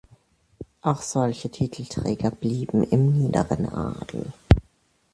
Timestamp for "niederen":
3.19-3.69